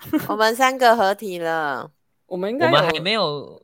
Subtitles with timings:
[0.28, 1.90] 我们三个合体了，
[2.26, 3.62] 我们应该我们还没有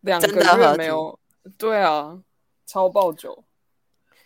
[0.00, 1.18] 两个月没有，
[1.58, 2.18] 对啊，
[2.66, 3.44] 超爆久，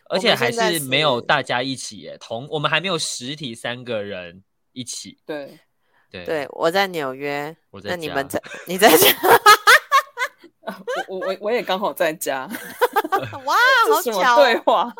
[0.09, 4.42] 而且还是没有大家一起耶，同我们还没有实体三个人
[4.73, 5.59] 一起，对。
[6.12, 8.42] 对，对，我在纽约，我在那你们在？
[8.66, 9.06] 你在家？
[11.06, 12.50] 我我我也刚好在家。
[13.47, 13.55] 哇，
[13.88, 14.42] 好巧！
[14.42, 14.92] 对话，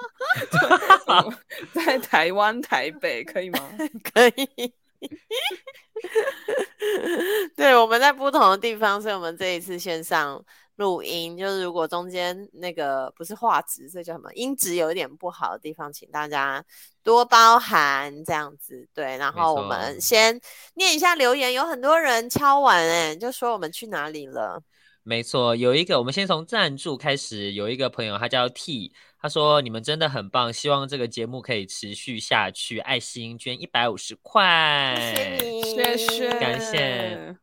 [1.73, 3.59] 在台湾台北可以吗？
[4.05, 4.73] 可以。
[7.57, 10.43] 对，我们在不同的地方，所以我们这一次线上。
[10.77, 14.33] 录音就是，如果中间那个不是画质，这叫什么？
[14.33, 16.65] 音质有一点不好的地方，请大家
[17.03, 19.15] 多包涵，这样子对。
[19.19, 20.41] 然后我们先
[20.73, 24.63] 念一下留言，有很多人敲完哎，就说我们去哪里了？
[25.03, 27.53] 没错，有一个，我们先从赞助开始。
[27.53, 32.79] 有一个朋友他叫 T，他说你们真的很棒，希望这个节目可以持续下去。
[32.79, 37.37] 爱心捐一百五十块，谢谢你，谢谢，感谢。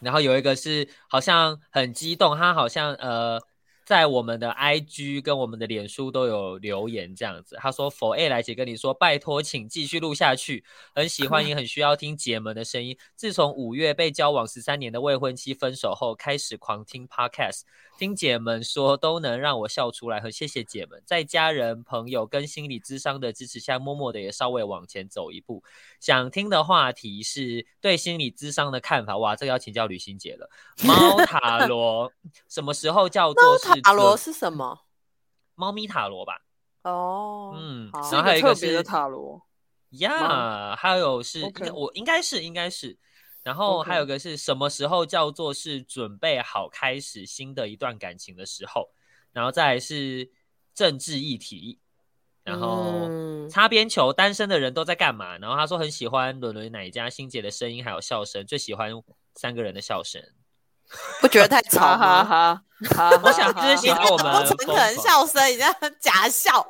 [0.00, 3.40] 然后有一个是好像很激动，他好像呃
[3.90, 7.56] 在我们的 IG 跟我们的脸书都有留言这样子。
[7.58, 10.62] 他说：“For A 来姐跟你说，拜托，请继续录下去，
[10.94, 12.96] 很喜欢也 很需要听姐们的声音。
[13.16, 17.62] 自从五月被交往十三年的未婚妻分手后，开始狂听 Podcast。”
[17.98, 25.62] 听姐们说都能让我笑出来，很谢谢姐们，在家人、朋友跟心理智商的支持下，默默的也稍微往前走一步。
[25.98, 30.48] 想听的话题是对心理智商的看法，哇，这个要请教吕欣姐了。
[30.82, 32.10] 猫塔罗
[32.48, 33.79] 什么时候叫做是？
[33.82, 34.80] 猫塔罗是什么？
[35.54, 36.42] 猫咪塔罗吧。
[36.82, 39.42] 哦，嗯，然后还有一个是特别的塔罗
[39.90, 41.72] 呀，还有是，okay.
[41.74, 42.98] 我应该是应该是。
[43.42, 48.90] 然后还有个是什么时候叫做是准备好开始新的一段感情的时候，
[49.32, 50.30] 然后再来是
[50.74, 51.80] 政治议题，
[52.44, 53.08] 然后
[53.48, 55.38] 擦边球，单身的人都在干嘛？
[55.38, 58.92] 然后他说很喜欢伦伦奶家欣姐的声音还有笑声，最喜欢
[59.34, 60.22] 三个人的笑声，
[61.20, 62.62] 不觉得太吵吗？
[62.88, 66.66] 哈哈，我想就是喜欢我们诚恳笑声，你这样假笑。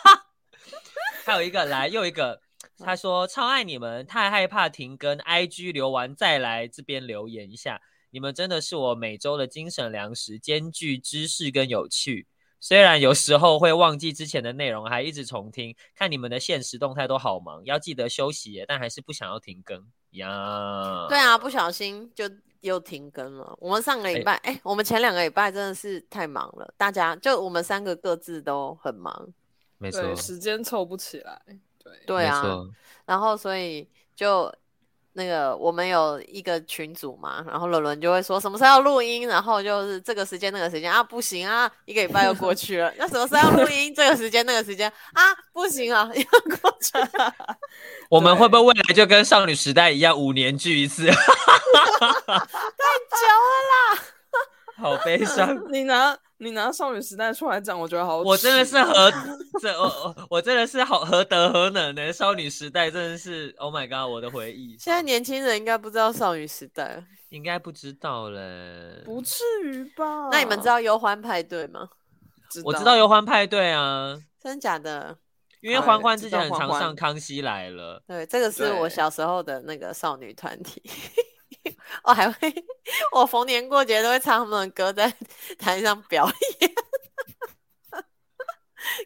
[1.24, 2.40] 还有一个来又一个。
[2.78, 7.80] 他说超爱你们，太害怕停更，IG 留完再来这边留言一下。
[8.10, 12.26] 你们真的是我每周的精神粮食，兼具知识跟有趣。
[12.66, 15.72] 虽然有时候会忘记之前的内容，还一直重听。
[15.94, 21.06] 看你们的现实动态都好忙，要记得休息耶，但还是不想要停更呀。
[21.08, 22.28] 对啊，不小心就
[22.62, 23.56] 又停更了。
[23.60, 29.28] 我们上个礼拜，哎、欸欸，我们前两个礼拜真的是太忙了，大家就我们三个各自都很忙，
[29.78, 31.40] 没错，时间凑不起来。
[32.04, 32.42] 对啊，
[33.04, 34.52] 然后所以就
[35.16, 43.94] 那个我们有一个群组嘛，然后伦伦就会说什么时候要录音，然后就是这个时间那个时间啊不行啊，一个礼拜又过去了， 那什么时候要录音？
[43.94, 45.22] 这个时间那个时间啊
[45.54, 46.22] 不行啊， 又
[46.58, 47.34] 过去了。
[48.10, 51.06] 我们会不会未来就跟少女时代一样，五年聚一次？
[51.06, 51.16] 太久
[52.04, 54.02] 了啦，
[54.76, 55.58] 好悲伤。
[55.72, 56.16] 你拿。
[56.38, 58.18] 你拿少女时代出来讲，我觉得好。
[58.18, 59.10] 我真的是何
[59.60, 62.12] 这我我真的是好何德何能呢？
[62.12, 64.76] 少女时代真的是 Oh my God，我的回忆。
[64.78, 69.02] 现在年轻人应该不知道少女时代，应该不知道嘞。
[69.04, 70.28] 不至于吧？
[70.30, 71.88] 那你们知道忧欢派对吗？
[72.64, 75.16] 我知道忧欢派对啊，真的假的？
[75.62, 78.18] 因为欢欢之前很常上《康熙来了》欢欢。
[78.18, 80.82] 对，这个是我小时候的那个少女团体。
[82.04, 82.52] 我还会，
[83.12, 85.12] 我逢年过节都会唱他们的歌，在
[85.58, 86.28] 台上表
[86.60, 86.70] 演。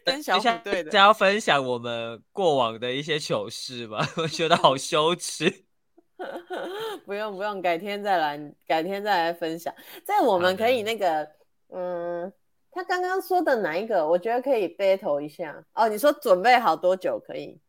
[0.05, 5.65] 跟小虎队的，想要分享我们过往的一些糗事吧， 我觉得好羞耻。
[7.05, 9.73] 不用不用，改天再来，改天再来分享。
[10.05, 11.27] 在我们可以那个，
[11.69, 12.31] 嗯，
[12.71, 14.07] 他刚刚说的哪一个？
[14.07, 15.65] 我觉得可以 battle 一下。
[15.73, 17.59] 哦，你说准备好多久可以？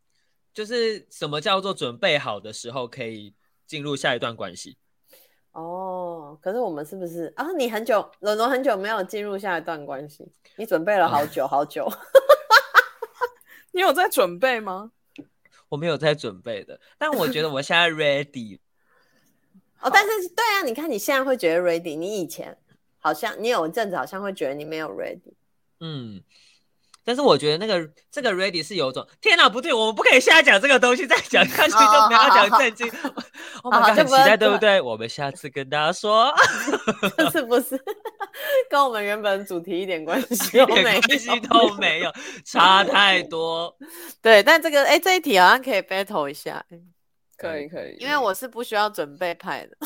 [0.52, 3.34] 就是什么叫做准备好的时候可以
[3.66, 4.76] 进入下一段关系？
[5.52, 7.46] 哦，可是我们是不是啊？
[7.52, 10.26] 你很久，伦伦很久没有进入下一段关系，
[10.56, 11.86] 你准备了好久好久。
[13.72, 14.92] 你有在准备吗？
[15.68, 18.58] 我没有在准备的，但我觉得我现在 ready。
[19.80, 22.56] 哦，但是对啊，你看你现在会觉得 ready，你以前
[22.98, 25.32] 好像你有一阵子好像会觉得你没有 ready。
[25.80, 26.22] 嗯，
[27.04, 32.90] 但是我觉得那个这个 ready 是有种天哪，不对，我们不可以现在讲这个东西，再讲下去就不要讲正经。
[33.64, 34.80] 我们很期待，对不对？
[34.80, 36.32] 我们下次跟大家说，
[37.32, 37.80] 是不是
[38.70, 41.00] 跟我们原本主题一点关系 都没有？
[41.00, 42.12] 关系都没有，
[42.44, 43.76] 差太多。
[44.20, 46.64] 对，但这个哎，这一题好像可以 battle 一下，
[47.36, 49.76] 可以可以，因为我是不需要准备派的，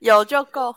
[0.00, 0.74] 有就够。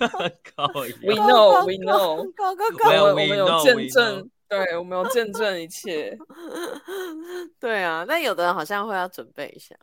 [0.00, 2.24] We know, we know，
[3.10, 6.16] 我们有见证，对，我们有见证一切。
[7.60, 9.76] 对啊，那有的人好像会要准备一下。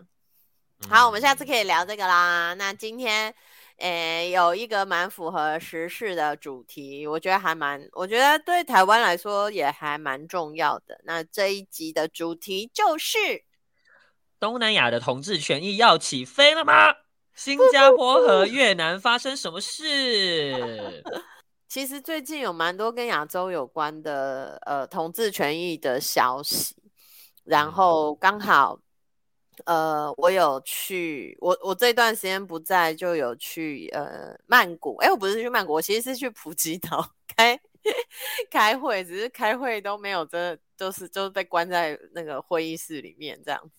[0.90, 2.54] 好，我们下次可以聊这个啦。
[2.56, 3.34] 那今天，
[3.78, 11.00] 诶，有一个蛮符合时事的主题，我觉得还蛮，我觉得对台湾来说也还蛮重要的。
[11.04, 13.18] 那这一集的主题就是
[14.40, 16.94] 东南亚的同志权益要起飞了吗？
[17.38, 21.04] 新加坡和越南发生什么事？
[21.70, 26.76] 其实最近有蛮多跟亚洲有关的呃同志权益的消息，
[27.44, 28.80] 然后刚好
[29.66, 34.96] 呃我有去，我我这段时间不在，就有去呃曼谷。
[34.96, 37.08] 哎，我不是去曼谷，我其实是去普吉岛
[37.38, 37.60] 开
[38.50, 43.77] 开会，只是开会都没有真的，就是就是被关在那个会议室里面这样子。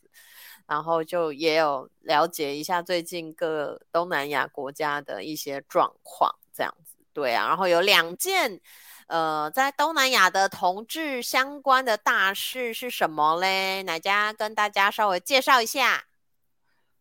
[0.68, 7.48] 然后就也有了解一下最近各东南亚国家的一些状况，这样子，对啊。
[7.48, 8.60] 然后有两件，
[9.06, 13.82] 呃，在东南亚的同志相关的大事是什么嘞？
[13.84, 16.04] 哪家跟大家稍微介绍一下？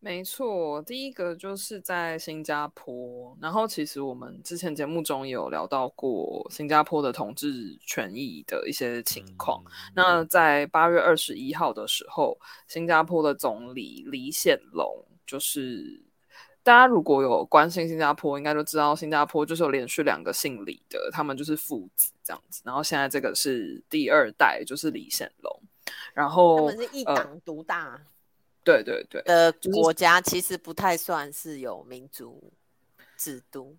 [0.00, 9.60] 没错，第一个就是在新加坡，然后其实我们之前节目中也有聊到过新加坡的同志权益的一些情况。
[9.66, 16.00] 嗯、那在八月二十一号的时候，新加坡的总理李显龙，就是
[16.62, 22.62] 大家如果有关心新加坡，应该都知道新加坡就是有连续两个姓李的，他们就是父子这样子。
[22.64, 25.62] 然后现在这个是第二代，就是李显龙，
[26.14, 27.94] 然后他们是一党独大。
[27.94, 28.00] 呃
[28.68, 32.52] 对对对，的国家其实不太算是有民主
[33.16, 33.74] 制度，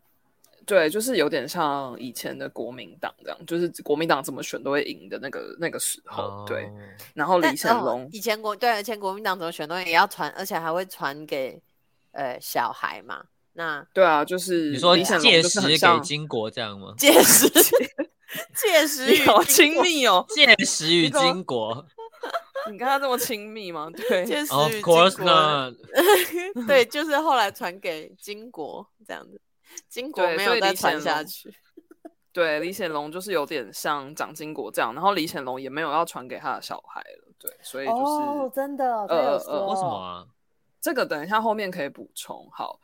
[0.65, 6.67] 对，就是有点像以前的国民党这样，就是国民党怎么选都会赢的那个那个时候，哦、对。
[7.13, 11.61] 然后李显龙、哦、以前国对以前国民党怎么选都也要传，而且还会传给
[12.13, 13.23] 呃小孩嘛。
[13.53, 16.95] 那对啊，就是你说借食给金国这样吗？
[16.97, 17.47] 借食
[18.55, 21.85] 借食好亲密哦，借食与金国。
[22.69, 23.89] 你跟他这么亲密吗？
[23.95, 25.73] 对，Of course not。
[26.67, 29.41] 对，就是后来传给金国这样子，
[29.87, 31.53] 金国没有再传下去。
[32.31, 37.33] 对，李显龙就是有点像蒋经国这样，然后李显龙也没有要传给他的小孩了。
[37.39, 40.25] 对，所以就是、哦、真的，呃呃，为什么啊？
[40.79, 42.47] 这个等一下后面可以补充。
[42.51, 42.79] 好。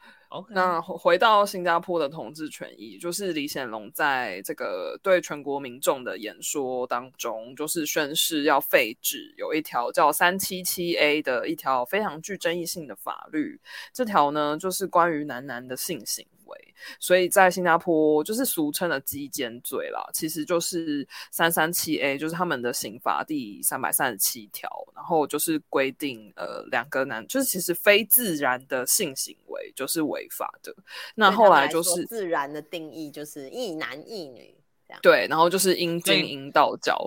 [0.50, 13.60] 那回到新加坡的同志权益，就是李显龙在这个对全国民众的演说当中，就是宣誓要废止有一条叫三七七 A 的一条非常具争议性的法律。
[13.94, 30.28] 这条呢，就是关于男男的性行为，所以在新加坡就是俗称的鸡奸罪啦，其实就是三三七 A，就是他们的刑法第三百三十七条，然后就是规定呃两个男，就是其实非自然的性行为就是违。
[30.32, 30.76] 法的，
[31.14, 34.54] 那后来就是自然的定义就是一男一女
[34.86, 35.00] 这样。
[35.02, 36.98] 对，然后就是阴茎阴道交。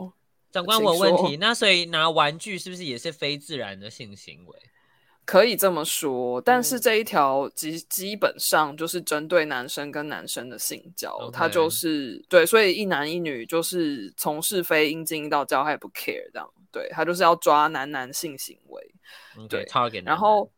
[0.52, 4.58] 长官，我问题，那所以拿玩具是不是也是非自然的性行为？
[5.29, 18.94] 可以这么说，但是这一条基基本上就是针对男生跟男生的性交，他、嗯、就是对，所以一男一女就是从事非阴茎阴道交，他也不 care 这样，对他就是要抓男男性行为，
[19.51, 20.51] 对，target，然后。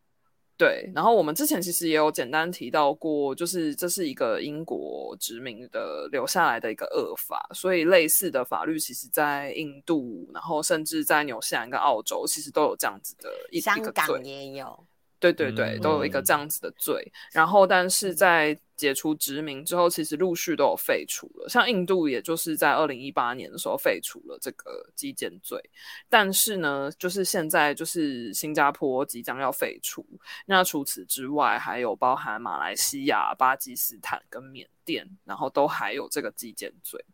[0.60, 14.86] 对，然后我们之前其实也有简单提到过，就是这是一个英国殖民的留下来的一个恶法，所以类似的法律其实，在印度，然后甚至在纽西兰跟澳洲，其实都有这样子的一个港也有。
[15.20, 17.00] 对对对，都有一个这样子的罪。
[17.04, 21.46] 嗯、然后，但是在解除殖民之后，其实陆续都有废除了。
[21.46, 25.60] 像印度，也就是在二零一八年的时候废除了这个基建罪。
[26.08, 30.04] 但是呢，就是现在就是新加坡即将要废除。
[30.46, 37.04] 那除此之外，还有包含马来西亚、巴基斯坦跟缅甸，然后都还有这个基建罪。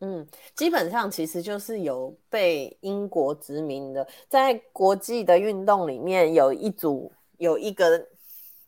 [0.00, 0.24] 嗯，
[0.54, 7.10] 基本上其实就是有被英国殖民的，在国际的运动里面有一组。
[7.38, 8.06] 有一个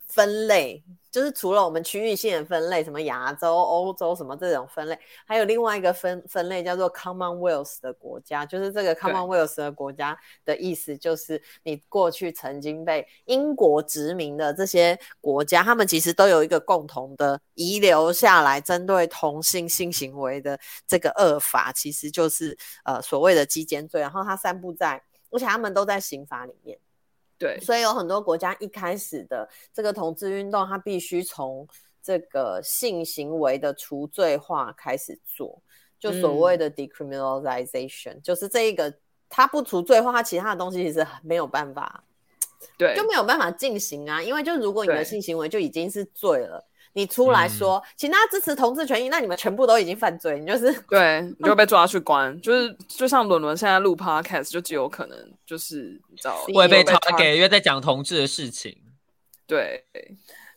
[0.08, 0.82] 分类。
[1.10, 4.96] 就是除了我们区域性的分类，什么亚洲、欧洲什么这种分类，
[5.26, 8.46] 还有另外一个分分类叫做 Commonwealth 的国家。
[8.46, 24.00] 就是这个 Commonwealth 的国家的意思，就是你过去曾经被英国殖民的这些国家，他们其实都有一个共同的遗留下来针对同性性行为的这个恶法，其实就是呃所谓的基奸罪。
[24.00, 26.78] 然后它散布在，而且他们都在刑法里面。
[27.40, 31.66] 对，所以有很多国家一开始的这个同志运动，它必须从
[32.02, 35.60] 这个性行为的除罪化开始做，
[35.98, 38.94] 就所谓的 decriminalization，、嗯、就是这一个
[39.30, 42.04] 它不除罪化，它其他的东西其实没有办法，
[42.76, 46.64] 对，就没有办法进行啊，因为就如果你的性行为就已经是罪了。
[46.94, 58.76] 你出来说，嗯、请大家支持同志权益，那你们全部都已经犯罪，你就是 对，你就被抓去关，就是就像伦伦现在录 podcast，就极有可能就是你知道会被查给，因为在讲同志的事情，
[59.46, 59.84] 对。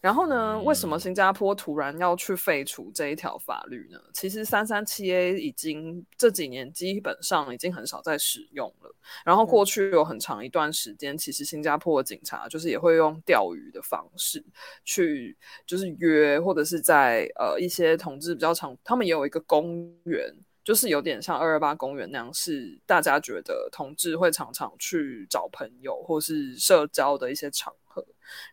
[0.03, 3.97] 然后呢，为什么新加坡突然要去废除这一条法律呢？
[4.13, 8.93] 其实三三七 A 已经这几年基本上已经很少在使用了。
[9.23, 14.43] 然后过去有很长一段时间，其实新加坡的警察就是也会用钓鱼的方式
[14.83, 20.29] 去，就是约或者是在呃一些同志比较常，他们也有一个公园，
[20.65, 27.73] 就是有点像二二八公园那样，是大家觉得同志会常常去找朋友或是社交的一些场。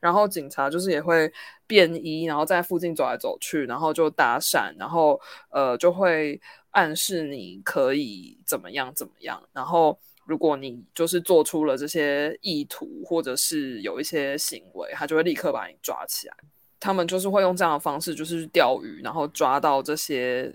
[0.01, 1.33] 然后警察就是也会
[1.67, 5.21] 便衣，然后在附近走来走去，然后就搭讪，然后
[5.51, 9.43] 呃就会暗示你可以怎么样怎么样。
[9.53, 16.35] 然后如果你就是做出了这些意图，或者是有一些行为，他就会立刻把你抓起来。
[16.79, 20.55] 他们就是会用这样的方式，就是钓鱼，然后抓到这些。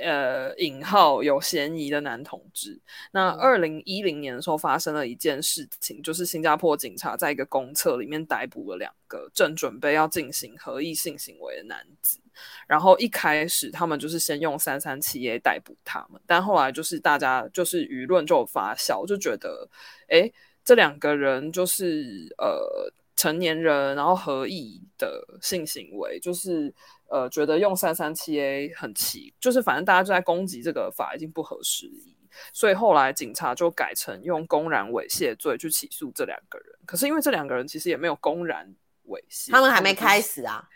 [0.00, 2.80] 呃，引号有嫌疑的男同志。
[3.12, 12.18] 那二零一零年的时候发生了一件事情，就是新加坡警察在一个公厕里面逮捕了两个正准备要进行合意性行为的男子。
[12.66, 19.68] 然后一开始他们就是先用三三七 A 逮捕他们，但后来就是大家就是舆论就发酵，就觉得，
[20.08, 20.32] 哎，
[20.64, 26.74] 这两个人就是呃成年人，然后合意的性行为，就是。
[27.12, 32.16] 呃，觉得用三三七 A 很奇，就是反正大家就在攻击这个法已经不合时宜，
[32.54, 36.68] 所以后来警察就改成用公然猥亵罪去起诉这两个人。
[36.86, 38.66] 可是因为这两个人其实也没有公然
[39.08, 40.66] 猥亵，他们还没开始啊。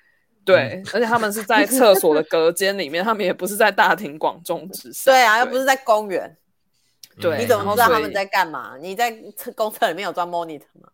[0.45, 5.11] 对，而且他们是在厕所的隔间里面，他们也不是在大庭广众之下。
[5.11, 6.37] 对啊，又不是在公园。
[7.19, 8.77] 对，你怎么知道他们在干嘛？
[8.79, 9.11] 你在
[9.55, 10.91] 公厕里面有装 monitor 吗？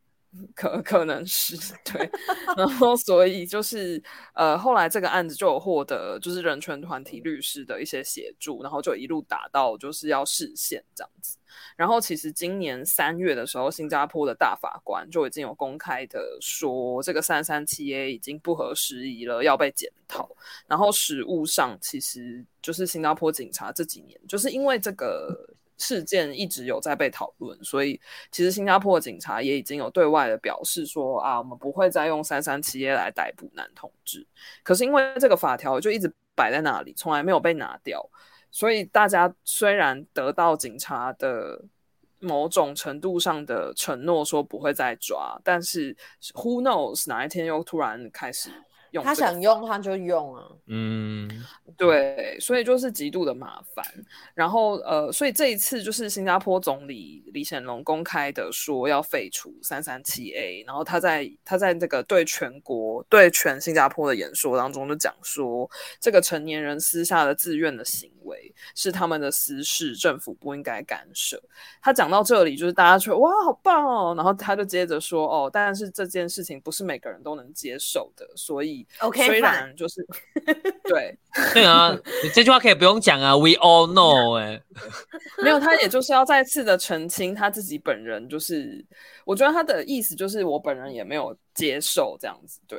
[0.54, 2.10] 可可能是 对，
[2.56, 4.02] 然后所以就是
[4.34, 11.36] 呃，后来这个案子就有获得就是人权团体律师的一些协助，然后就一路打到就是要释宪这样子。
[11.76, 20.34] 然后其实今年三月的时候，新加坡的大法官就已经有公开的说，这个三三七 A 已经不合时宜了，要被检讨。
[20.66, 25.54] 然后实务上，其实就是新加坡警察这几年就是因为这个。
[25.82, 34.24] 事件一直有在被讨论，所以其实新加坡警察也已经有对外的表示说啊，我们不会再用三三七 A 来逮捕男同志。
[34.62, 38.08] 可是因为这个法条就一直摆在那里，从来没有被拿掉，
[38.52, 41.64] 所以大家虽然得到警察的
[42.20, 45.96] 某种程度上的承诺，说不会再抓，但是
[46.34, 48.50] who knows 哪一天又突然开始。
[49.00, 51.28] 他想用他就用啊，嗯，
[51.76, 53.84] 对，所以就是极度的麻烦。
[54.34, 65.70] 然后呃，所以这一次就是新加坡总理李显龙公开的说要废除三三七 A，然后他在他在这个对全国对全新加坡的演说当中就讲说，
[66.00, 71.42] 这个成年人私下的自愿的行为是他们的私事，政府不应该干涉。
[71.80, 78.86] 他讲到这里，就是大家说哇，好棒哦，然后他就接着说哦，但是这件事情不是每个人都能接受的，所以。
[79.00, 80.06] OK，虽然就是
[80.84, 81.18] 对
[81.52, 83.36] 对啊，你这句话可以不用讲啊。
[83.42, 84.62] We all know，哎，
[85.42, 88.84] 没有，他也就是要再次的澄清他自己本人，就是
[89.24, 92.78] 我觉得他的意思就是我本人也没有接受这样子，对。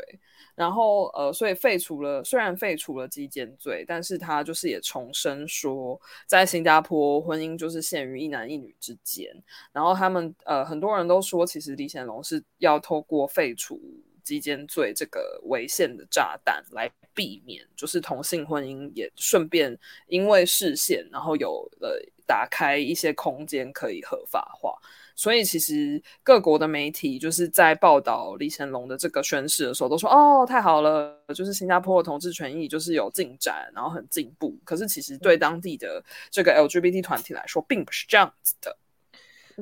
[0.55, 9.29] 然后呃，所以废除了，虽然废除了基奸罪，但是他就是也重申说，在新加坡婚姻就是限于一男一女之间。
[9.71, 13.79] 然后他们呃很多人都说，其实李显龙是要透过废除。
[14.23, 24.79] 基奸罪这个违宪的炸弹，来避免就是同性婚姻也顺便因为释宪，然后有了打开一些空间可以合法化。
[25.15, 34.57] 所以其实各国的媒体就是在报道李显龙的这个宣誓的时候，都说哦，太好了，就是新加坡的同志权益就是有进展，然后很进步。
[34.63, 38.77] 可是其实对当地的这个 LGBT 团体来说，并不是这样子的。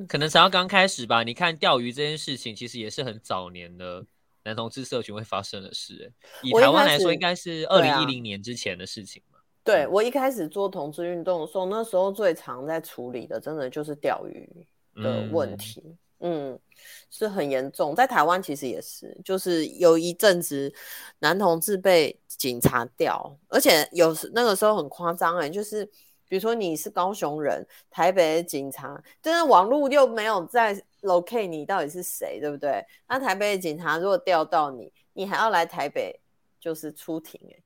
[0.07, 1.23] 可能才要刚开始吧。
[1.23, 4.05] 你看钓鱼这件事情，其实也是很早年的。
[4.43, 6.03] 男同志社群会发生的事。
[6.03, 9.37] 哎，以台湾来说，应该是二零一零年之前的事情嘛。
[9.63, 14.49] 对，我一开始做同志运动的时候，那时候最常在处理的，真的就是钓鱼
[14.95, 15.81] 的问题。
[16.19, 16.59] 嗯，嗯，
[17.09, 20.71] 是很严重，在台湾其实也是，就是有一阵子
[21.19, 25.83] 男同志被警察调，而且有时那个时候很夸张哎，就是
[26.27, 32.85] 比如说你是高雄人，台北的警察，但是网络又没有在 locate 你到底是谁，对不对？
[33.07, 36.19] 那台北的警察如果调到你，你还要来台北
[36.59, 37.57] 就是出庭哎。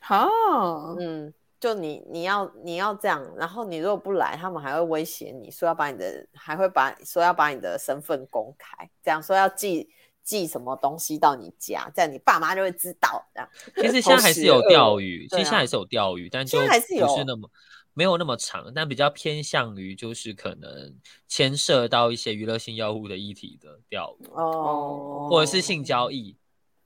[0.00, 0.96] 好，oh.
[0.98, 1.34] 嗯，
[1.66, 9.90] 就你你要你要这样，然后你如果不来，他们还会威胁你说要把你的，还会把说要把你的身份公开，这样说要寄
[10.22, 13.26] 寄什么东西到你家，这样你爸妈就会知道。
[13.34, 17.50] 这样，其实现在还是有钓鱼，其实现在还是有钓鱼，啊、但就不是那么
[17.94, 20.94] 没有那么长，但比较偏向于就是可能
[21.26, 25.30] 牵涉到一些娱乐性药物的议题的钓鱼哦，oh.
[25.30, 26.36] 或者是性交易。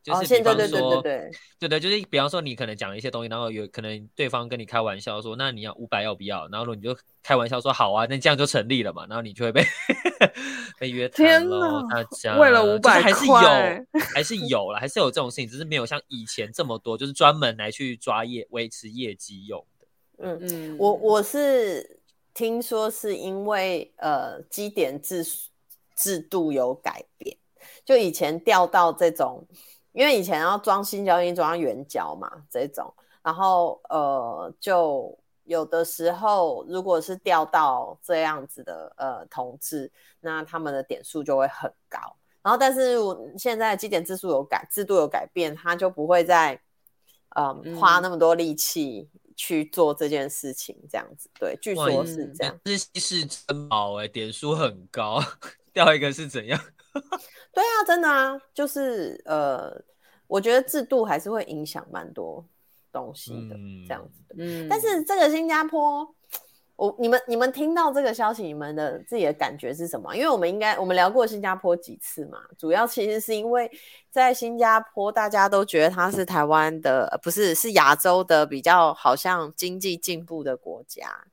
[0.02, 6.48] 就是比方说，对对对，就是比方说，你可能讲一些东西，然后有可能对方跟你开玩笑说，那你要五百要不要？
[6.48, 9.62] 然后你就开玩笑说好啊，那这样就成立了嘛，然后你就会被
[10.80, 11.86] 被约谈了。
[11.90, 13.34] 大家为了五百还是有，
[14.14, 19.86] 还是有了，还是有这种事情，只是没有像以前这么多，就是专门来去抓业维持业绩用的。
[20.22, 22.00] 嗯嗯，我我是
[22.32, 25.22] 听说是因为呃基点制
[25.94, 27.36] 制度有改变，
[27.84, 29.46] 就以前调到这种。
[29.92, 32.92] 因为以前要装性交易装圆胶嘛，这种，
[33.22, 41.98] 然后呃，就有的时候如果是钓到这样子的呃同志，那他们的点数就会很高。
[42.42, 42.96] 然后，但是
[43.36, 46.58] 现在基点制度有改，制度有改变，他就不会再
[47.36, 51.28] 呃花那么多力气去做这件事情，这样子。
[51.38, 52.58] 对，据说是这样。
[52.64, 55.22] 是稀世珍宝哎，点数很高，
[55.74, 56.58] 掉一个是怎样？
[57.54, 59.72] 对啊，真的啊，就是呃，
[60.26, 62.44] 我觉得制度还是会影响蛮多
[62.92, 64.34] 东西的，嗯、这样子的。
[64.38, 66.12] 嗯，但是这个新加坡，
[66.74, 70.14] 我你们你们听到这个消息，你们的自己的感觉是什么？
[70.16, 73.70] 因为我们应该我们聊过新加坡几次嘛，主要其实是因为
[74.10, 81.24] 在新加坡，大家都觉得它是台湾的，不是，是亚洲的比较好像经济进步的国家，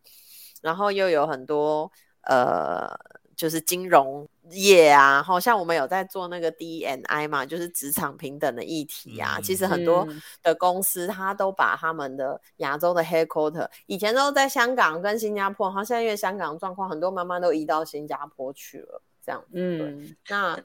[0.62, 2.96] 然后又有很多呃。
[3.38, 9.36] 就是金融业啊，好像我们有在做那个 DNI 嘛，就是职场平等的议题啊。
[9.38, 10.08] 嗯、其实很多
[10.44, 19.44] 的公司，他都把他们的亚洲的 headquarter 以前都在香港跟新加坡，好像现在因为香港状况，很多妈妈都移到新加坡去了，这样。
[19.52, 20.60] 嗯，那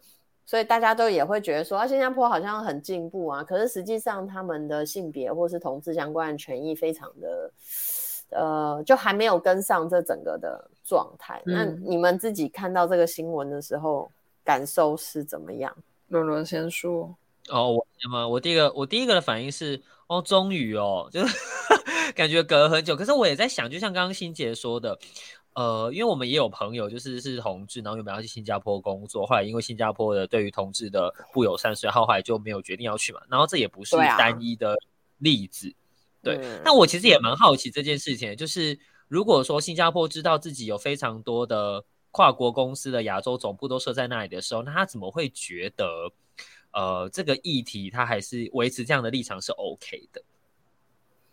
[0.44, 7.52] 所以大家都也会觉得说，啊，新加坡好像很进步啊，可是实际上他们的性别或是同志相关的权益非常的。
[8.34, 11.42] 呃，就还没有跟上这整个的状态。
[11.46, 14.10] 嗯、那你们自己看到这个新闻的时候，
[14.44, 15.74] 感受是怎么样？
[16.08, 17.14] 伦伦先说。
[17.48, 18.28] 哦，我那么？
[18.28, 21.36] 我第一个，我第一个的反应是，哦，终于哦，就是
[22.14, 22.94] 感觉隔了很久。
[22.94, 24.96] 可是我也在想，就像刚刚欣姐说的，
[25.54, 33.20] 呃，因为我们也有朋友，就是是同志，然后原本要去新加坡工作，后来因为新加坡的对于同志的不友善，所以后来就没有决定要去嘛。
[33.28, 34.76] 然后这也不是单一的
[35.18, 35.74] 例子。
[36.22, 45.84] 对，那我其实也蛮好奇这件事情，就是如果说新加坡知道自己有非常多的跨国公司的亚洲总部都设在那里的时候，那他怎么会觉得，
[46.72, 50.22] 呃，这个议题他还是维持这样的立场是 OK 的？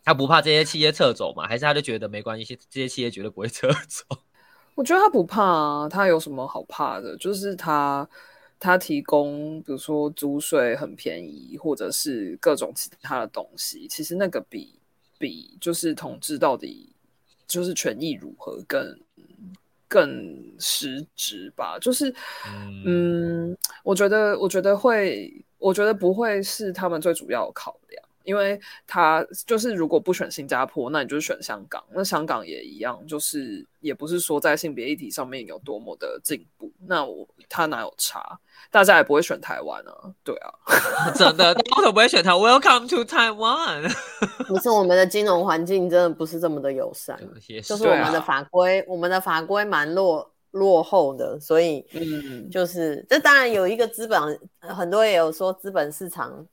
[0.04, 1.48] 他不怕这些企业撤走吗？
[1.48, 4.06] 还是他就觉得没关系，这些企业绝对不会撤走？
[4.74, 7.16] 我觉得他不怕啊，他有什么好怕的？
[7.18, 8.10] 就是他
[8.58, 14.79] 他提供，比如说租税很便宜，或者是各种其他的东西，其实那个比。
[15.20, 16.92] 比就是统治到底
[17.46, 19.00] 就是权益如何更
[19.88, 22.10] 更实质吧，就是
[22.86, 28.04] 嗯，嗯，我觉得我觉得会，我觉得不会是他们最主要考量。
[28.30, 31.84] 因为他就是如果不选新加坡，那你就选香港。
[31.92, 36.72] 那香港也一样，就是也不是说在性别议题上面有多么的进步。
[36.86, 38.40] 那我他哪有差？
[38.70, 40.14] 大家也不会选台湾啊。
[40.24, 40.54] 对啊，
[41.18, 42.30] 真的，大家都不会选台。
[42.30, 43.92] Welcome to Taiwan。
[44.48, 47.20] 不是我们的金融环境真的不是这么的友善，
[47.64, 56.46] 就是我们的法规，啊、我们的法规蛮落落后的，所以嗯，就是这当然有一个资本，很多也有说资本市场。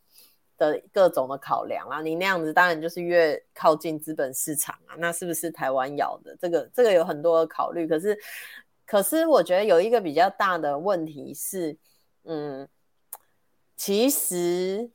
[0.56, 6.36] 的各种的考量啊，你那样子当然就是越靠近资本市场啊，那是不是台湾要的？
[6.40, 8.18] 这个这个有很多的考虑，可是
[8.86, 11.76] 可是我觉得有一个比较大的问题是，
[12.24, 12.68] 嗯，
[13.76, 14.90] 其实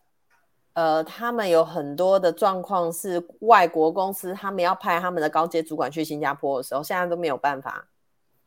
[0.73, 7.87] 呃，他们有很多的状况是外国公司，他们要派他们的高阶主管去新加坡的时候，现在都没有办法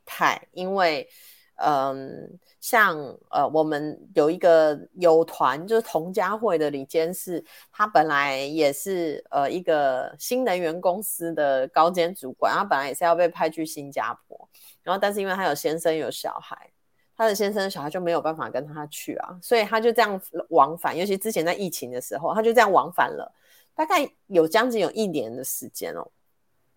[0.06, 1.06] 派，因为
[1.56, 2.98] 嗯，像
[3.30, 14.48] 呃，我们有一个友团，就是同家会的李监事，他本来也是呃一个新能源公司的高阶主管，他本来也是要被派去新加坡，
[14.82, 16.70] 然后但是因为他有先生有小孩，
[17.16, 23.32] 他的先生小孩就没有办法跟他去啊，所以他就这样往返，尤其之前在疫情的时候，他就这样往返了，
[23.76, 26.10] 大概有将近有一年的时间哦，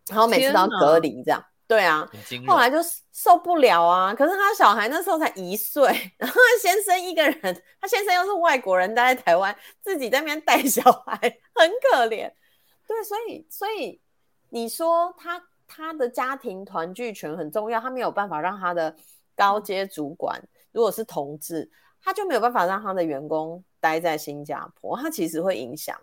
[0.08, 1.44] 然后每次都要隔离这样。
[1.67, 2.10] 对啊，
[2.47, 2.77] 后来就
[3.12, 4.13] 受不了啊。
[4.13, 5.84] 可是他小孩那时候才一岁，
[6.17, 11.17] 然后他先生一个人，他先生又是外国人待在台湾，自己在那边带小孩，
[11.53, 12.32] 很可怜。
[12.88, 13.99] 对，所以所以
[14.49, 18.95] 你说他他的家庭团聚权很重要，他没有办法让他的
[19.36, 21.69] 高阶主管，如果是同志，
[22.01, 25.99] 他就没有办法让他的员工待在新加坡，他其实会影响。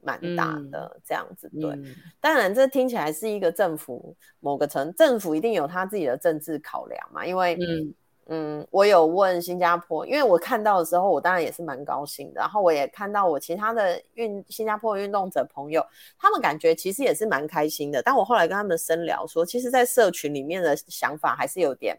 [0.00, 7.26] 蛮大的、嗯、这样子，对、嗯，当然这听起来是一个政府某个层，政府一定有他自己的政治考量嘛。
[7.26, 7.94] 因为，嗯
[8.30, 12.40] 嗯，我有问新加坡，因为我看到的时候，我当然也是蛮高兴的。
[12.40, 15.84] 然后我也看到我其他的运新加坡运动者朋友，
[16.18, 18.02] 他们感觉其实也是蛮开心的。
[18.02, 21.98] 但我后来跟他们深聊说，其实，在社群里面的想法还是有点，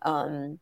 [0.00, 0.58] 嗯，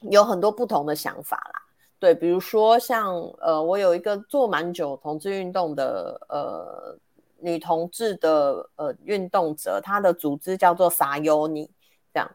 [0.00, 1.62] 有很多不同的想法啦。
[2.00, 6.96] 对，比如说像呃，我有一个做蛮久同志运动的呃
[7.40, 11.68] 女同志的呃运动者，她的组织叫做撒尤尼，
[12.14, 12.30] 这样。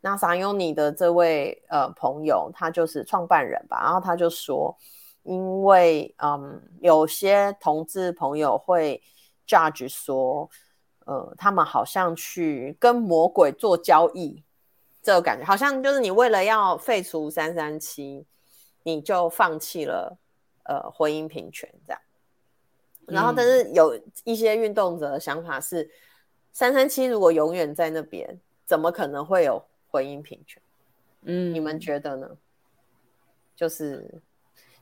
[0.00, 4.76] 那撒尤尼的这位呃朋友，他就是创办人吧，然后他就说，
[5.22, 9.00] 因为嗯有些同志朋友会
[9.46, 10.50] judge 说，
[11.06, 14.42] 呃，他们好像去跟魔鬼做交易，
[15.02, 18.26] 这个感觉好像就是你为了要废除三三七。
[18.84, 20.16] 你就放弃了，
[20.62, 22.00] 呃，婚姻平权这样，
[23.06, 25.90] 然后但是有一些运动者的想法是，
[26.52, 30.62] 三三七如果永远在那边，怎么可能会有婚姻平权？
[31.22, 32.30] 嗯，你们觉得呢？
[33.56, 34.06] 就是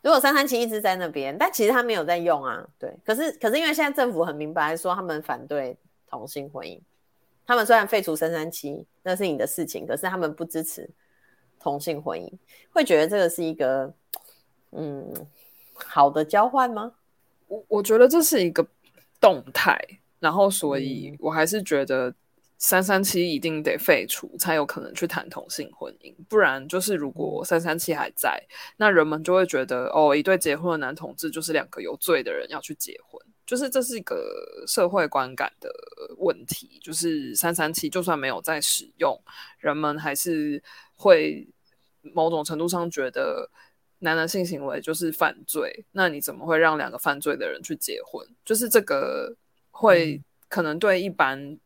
[0.03, 2.93] 如果三三七一直在那边，但其实他没有在用啊，对。
[3.05, 5.77] 可是可是因为现在政府很明白说他们反对
[6.09, 6.81] 同性婚姻，
[7.47, 10.91] 他们虽然废除三三七，那是你的事情，可是他们不支持。
[11.63, 12.29] 同性婚姻
[12.73, 13.95] 会觉得这个是一个
[14.73, 15.15] 嗯
[15.75, 16.93] 好的交换吗？
[17.47, 18.67] 我我觉得这是一个
[19.21, 19.79] 动态，
[20.19, 22.13] 然后所以我还是觉得
[22.59, 28.43] 三三七一定得废除才有可能去谈同性婚姻，不然就是如果三三七还在，
[28.77, 35.71] 那人们就会觉得哦，一对结婚的男同志就是两个有罪的人要去结婚，就是这是一个社会观感的
[36.19, 39.21] 问题，就是三三七就算没有在使用，
[39.59, 40.63] 人们还是
[41.03, 41.49] 会。
[42.15, 43.49] 某种程度上觉得
[44.01, 48.27] 男男性行为就是犯罪，那你怎么会让两个犯罪的人去结婚？
[48.45, 49.33] 就是这个
[49.71, 51.57] 会可能对一般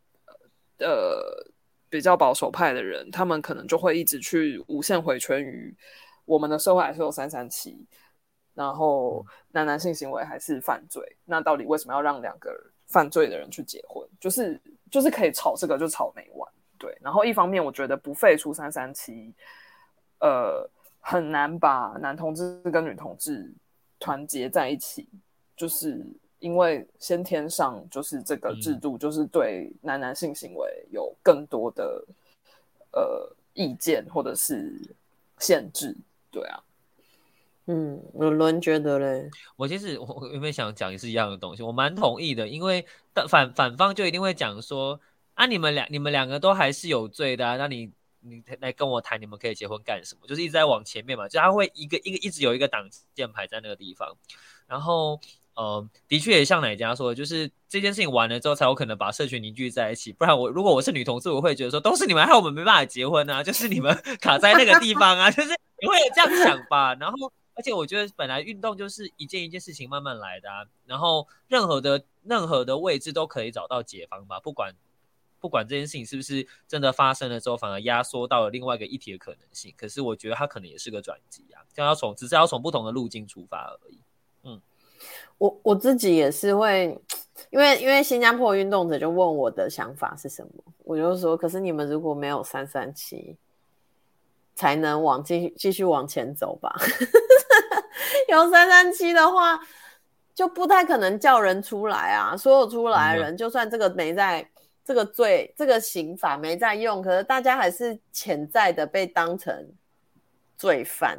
[0.78, 1.42] 呃
[1.88, 5.74] 比较保守派的人，他们可能就会一直去无限回圈于
[6.26, 7.86] 我们的社会还是有三三七，
[8.52, 12.54] 然后男男性行为还是犯罪，那到底为什么要让两个
[12.88, 14.06] 犯罪的人去结婚？
[14.20, 16.96] 就是就是可以吵这个就吵没完，对。
[17.00, 19.32] 然后一方面我觉得不废除三三七。
[20.18, 20.66] 呃，
[20.98, 23.52] 很难把男同志跟女同志
[24.00, 25.06] 团结在一起，
[25.54, 26.02] 就是
[26.38, 32.02] 因为先天上就是这个制度，就是对男男性行为有更多的
[32.92, 34.72] 呃意见或者是
[35.38, 35.94] 限制，
[36.30, 36.62] 对啊，
[37.66, 42.86] 嗯，伦伦觉得嘞，我其实我原本想讲也是一样的东西，我蛮同意的，因为
[43.28, 44.98] 反反方就一定会讲说
[45.36, 47.92] 啊，你们两你们两个都还是有罪的啊，那你。
[48.28, 50.26] 你来跟我谈，你们可以结婚干什么？
[50.26, 54.16] 就是一直在往前面嘛，就他会一个一个一直有一个挡箭牌在那个地方。
[54.66, 55.20] 然后，
[55.54, 60.12] 呃，的确也像奶家说的，就是这件事情完了之后，才有可能把社群凝聚在一起。
[60.12, 66.96] 不然我如果我是女同志，我会觉得说，都是你们害我们没办法结婚啊，就是你们 卡在那个地方啊，就是你会有这样想吧。
[66.96, 74.74] 然后，而且我觉得本来运动就是一件一件事情慢慢来的啊，然后任何的任何的位置都可以找到解方吧，不管。
[75.38, 79.72] 不管这件事情是不是真的发生了之后，反而压缩到了另外一个议题的可能性。
[79.76, 84.00] 可是我觉得它可能也是个转机啊，这样要从只是要从不同的路径出发而已。
[84.44, 84.60] 嗯，
[85.38, 86.98] 我我自己也是会，
[87.50, 93.36] 因为因为新加坡运动者就问我的想法是什么，我就说，可是你们如果没有三三七，
[94.54, 96.74] 才能往继续继续往前走吧。
[98.28, 99.60] 有三三七的话，
[100.34, 102.36] 就不太可能叫人出来啊。
[102.36, 104.50] 所有出来的人，嗯、就算这个没在。
[104.86, 109.68] 这个罪，这个刑法没在用，可是大家还是潜在的被当成
[110.56, 111.18] 罪犯。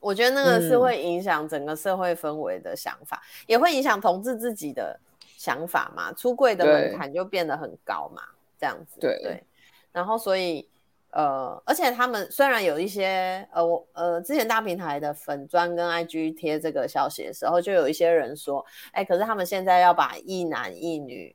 [0.00, 4.98] 我觉得那个是会影响整个社会氛围的想法，嗯、也会影响同志自己的
[5.36, 6.12] 想法嘛。
[6.12, 8.22] 出柜的门槛就变得很高嘛，
[8.58, 8.98] 这样子。
[8.98, 9.16] 对。
[9.22, 9.42] 对。
[9.92, 10.68] 然后，所以，
[11.10, 21.34] 呃，而且他们虽然有一些呃，我呃之前大平台的粉砖跟 IG 贴这个消息的时候，就有一些人说，哎，可是他们现在要把一男一女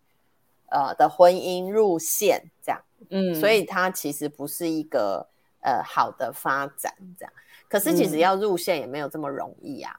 [0.71, 5.27] 呃的婚姻入线，这样，嗯，所以它其实不是一个
[5.61, 7.31] 呃好的发展，这样。
[7.69, 9.97] 可是其实要入线也没有这么容易啊，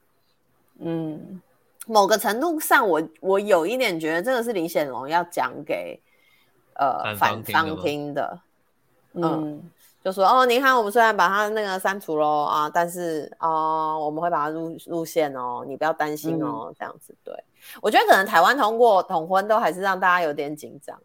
[0.81, 1.41] 嗯，
[1.87, 5.99] 某个程度上我，我我有一点觉得这个是李显龙要讲给
[6.75, 8.41] 呃反方听的。
[9.15, 9.71] 嗯，嗯，
[10.03, 13.49] 就说哦，您看，我们虽然把它那个删除喽啊，但是啊、
[13.93, 17.15] 呃，我们会把它入入线哦，你不要担心哦，嗯、这样子。
[17.23, 17.35] 对，
[17.81, 20.99] 我觉得可能台湾通过同婚都还是让大家有点紧张。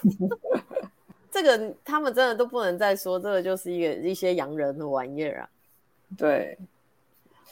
[1.30, 5.48] 这个他们真的都不能再说，这个就是一个一些洋人的玩意儿啊。
[6.16, 6.58] 对，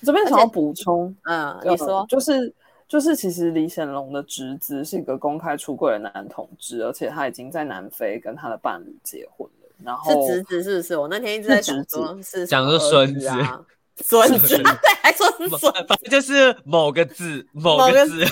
[0.02, 2.52] 这边想要补充，嗯，你说，就是。
[2.88, 9.68] 就是其实李显龙的侄子是一个公开出柜的男同志，而且他已经在南非跟他的伴侣结婚了。
[9.84, 10.96] 然后是侄子是不是？
[10.96, 13.62] 我那天一直在想说是讲个孙子啊，
[14.04, 18.24] 孙子，对，还说是孙，反正就是某个字，某个字，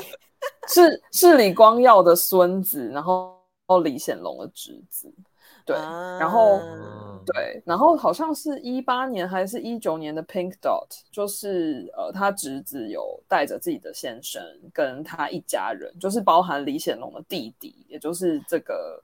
[0.68, 3.36] 是是李光耀的孙子，然后
[3.82, 5.12] 李显龙的侄子。
[5.64, 14.42] 对，然后、嗯、对，然后好像是一八年还是一九年的 Pink Dot，就是呃，他侄子有带着自己的先生
[14.72, 18.98] 跟他一家人，就是包含李显龙的弟弟，也就是这个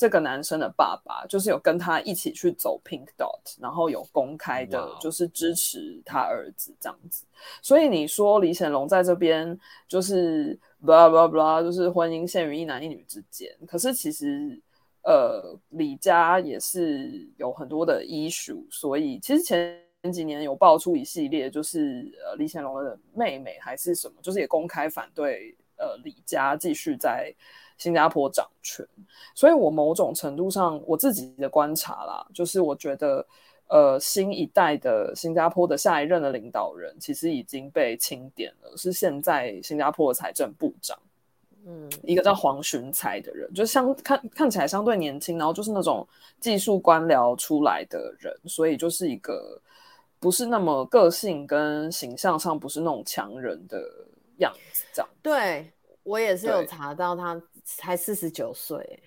[0.00, 7.26] 这个男生的爸爸，就是有跟他一起去走 Pink Dot，然后有公开的，就是支持他儿子这样子。
[7.60, 14.58] 所以你说李显龙在这边就是 blah blah blah，就是婚姻限于一男一女之间，可是其实。
[15.02, 19.82] 呃，李家也是有很多的 issue，所以其实前
[20.12, 27.34] 几年有爆出一系列，就是呃李显龙的妹妹还是什么，就是也公开反对呃李家继续在
[27.80, 28.86] 新加坡掌权。
[29.34, 33.26] 所以我某种程度上我自己的观察啦，就是我觉得
[33.68, 40.96] 呃新一代的新加坡的下一任的领导人其实已经被清点了，是现在新加坡的财政部长。
[41.66, 46.08] 嗯，一个叫黄循财的人，就相看看起来相对年轻，然后就是那种
[46.40, 49.60] 技术官僚出来的人，所以就是一个
[50.18, 53.78] 不是那么个性跟形象上不是那种强人的
[54.38, 55.10] 样子，这样。
[55.20, 55.70] 对，
[56.02, 59.02] 我也是有查到他才四十九岁，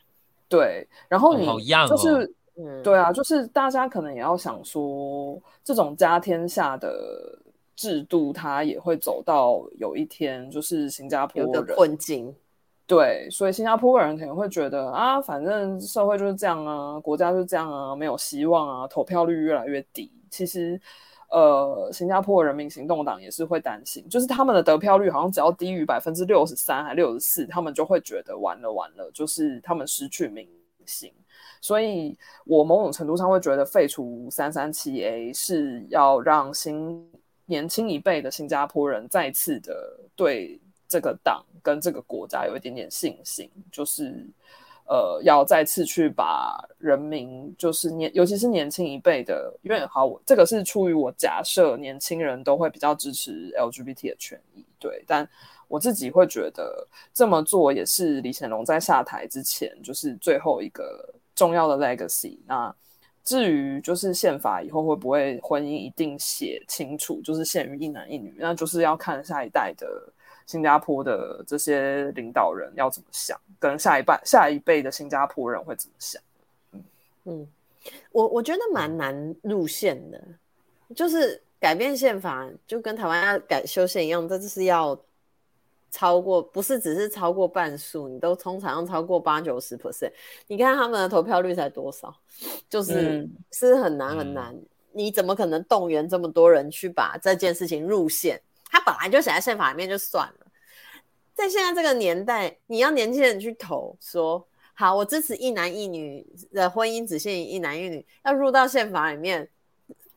[0.47, 1.45] 对，然后你
[1.87, 2.35] 就是，
[2.83, 7.37] 对啊，就是大家可能也要想说，这种家天下的
[7.75, 12.33] 制度，它也会走到有一天，就是新加坡的困境。
[12.85, 20.11] 对，所以新加坡人可能会觉得啊，反正社会就是这样啊，国家就是这样啊，没有希望啊，投票率越来越低。
[20.29, 20.79] 其实，
[21.34, 30.48] 呃，新加坡人民行动党也是会担心，就是他们的得票率好像只要低于百分之六十三还六十四，他们就会觉得完了完了，就是他们失去民
[30.86, 31.12] 心。
[31.60, 37.12] 所以我某种程度上会觉得废除三三七 A 是要让新
[37.46, 41.43] 年轻一辈的新加坡人再次的对这个党。
[41.63, 44.28] 跟这个国家有一点点信心，就是
[44.86, 55.28] 呃，要再次去把人民，就是年，尤其是年轻一辈的，因为好，我这个是出于我假设年轻人都会比较支持 LGBT 的权益，对，但
[55.69, 62.38] 我自己会觉得这么做也是李显龙在下台之前，就是最后一个重要的 legacy。
[62.46, 62.76] 那
[63.24, 69.88] 至于就是宪法以后会不会婚姻一定写清楚，就是限于一男一女，那就是要看下一代的。
[70.45, 76.21] 新加坡的这些领导人要怎么想，跟下一辈、下一辈的新加坡人会怎么想？
[76.71, 76.84] 嗯
[77.25, 77.47] 嗯，
[78.12, 80.21] 我我觉得蛮难入宪的，
[80.93, 84.99] 就是改变宪法，就跟台湾要改修宪一样，这就是要
[85.89, 90.12] 超过，不是只是超过半数，你都通常要超过八九十 percent。
[90.47, 92.13] 你看他们的投票率才多少，
[92.69, 98.41] 就是、嗯、是很难很难、嗯，你怎么可能动员这么多人去把这件事情入宪？
[98.73, 100.47] 他本来就写在宪法里面就算了，
[101.36, 109.47] 在现在这个年代，你要年轻人去投说好，我支持一男一女的婚姻只限于一男一女，要入到宪法里面，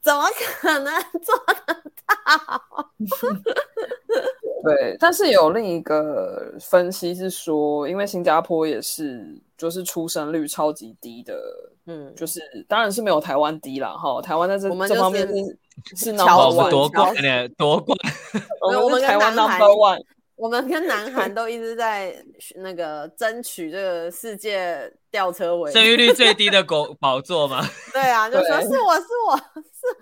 [0.00, 0.24] 怎么
[0.58, 0.90] 可能
[1.20, 1.74] 做得
[2.06, 2.90] 到？
[4.64, 11.38] 对，但是有另一个分析是说，因为新加坡也是就是出生率超级低的，
[11.84, 15.58] 嗯，就是当然是没有台湾低了哈，台湾在这、这方面是。
[15.96, 17.98] 是我们夺冠呢，夺冠。
[18.60, 20.02] 我们台湾 number one，
[20.34, 22.16] 我们跟南韩都一直在
[22.56, 27.64] 那个争取这个世界吊车尾，生育率最低的国 宝座嘛。
[27.92, 29.42] 对啊，就说是我是我是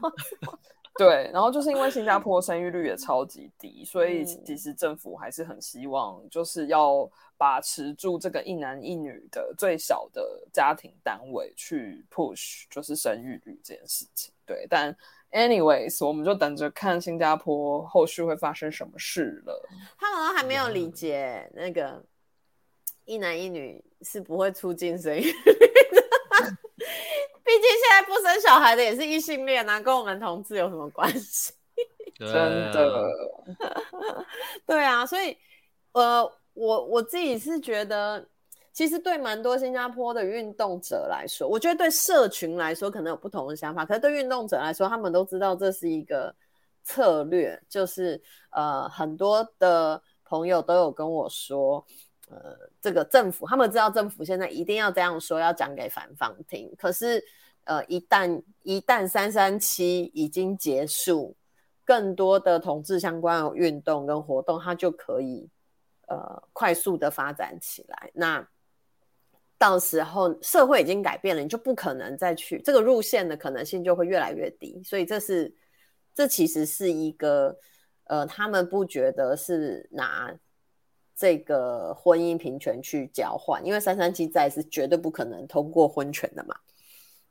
[0.02, 0.08] 我。
[0.10, 0.58] 是我
[0.96, 14.32] 对，然后就是因为新加坡生育率也超级低，所以其实政府还是很希望，就是要把持住这个一男一女的最小的家庭单位去 push，就是生育率这件事情。
[14.46, 14.96] 对，但
[15.34, 19.68] anyways，我们就等着看新加坡后续会发生什么事了。
[19.98, 22.02] 他们都还没有理解那个
[23.04, 25.52] 一男一女是不会出进生育的。
[27.44, 31.52] 毕竟现在不生小孩的也是异性恋啊，跟我们同志有什么关系？
[32.16, 32.26] 真
[32.72, 33.10] 的，
[34.64, 35.36] 对啊，所以
[35.92, 38.26] 呃，我我自己是觉得，
[38.74, 46.34] 其实对蛮多新加坡的运动者来说，我觉得对社群来说可能有不同的想法，可是对运动者来说，他们都知道这是一个
[46.82, 51.82] 策略，就是呃，很多的朋友都有跟我说。
[52.30, 56.74] 呃，这个政府他们知道政府现在一定要这样说，要讲给反方听。
[56.78, 57.22] 可是，
[57.64, 61.37] 呃，一旦一旦三三七已经结束，
[61.84, 65.46] 更多的同志相关的运动跟活动，它就可以
[66.08, 68.10] 呃快速的发展起来。
[68.14, 68.48] 那
[69.64, 74.83] 到时候社会已经改变了，你就不可能再去这个路线的可能性就会越来越低。
[74.85, 75.55] 所以，这是
[76.14, 77.57] 这其实是一个
[78.05, 80.35] 呃，他们不觉得是拿。
[81.16, 86.57] 这个婚姻平权去交换，因为三三七在是绝对不可能通过婚权的嘛，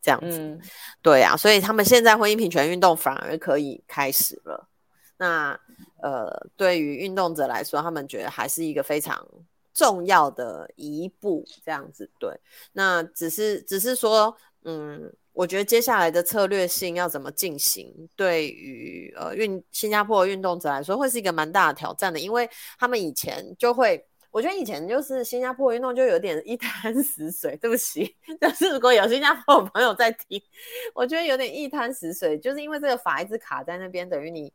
[0.01, 0.61] 这样子，嗯、
[1.01, 4.69] 对啊，所以他们现在婚姻平权运动反而可以开始了。
[5.17, 5.59] 那
[6.01, 9.27] 呃，对于运动者来说，他们觉得还是一个非常
[9.73, 12.39] 重要的一步，这样子，对。
[12.73, 15.13] 那只是只是说，嗯。
[15.35, 27.57] 我觉得接下来的策略性要怎么进行，对于呃运新加坡的运动者来说，会是一个蛮大的挑战的，因为他们以前就会，我觉得以前就是新加坡运动就有点一滩 死水。
[27.57, 30.39] 对不起， 但是如果有新加坡的朋友在听，
[30.93, 34.53] 我觉得有点一滩死水，就是因为这个法一直卡在那边，等于你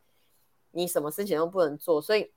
[0.71, 2.31] 你什么事情都不能做，所以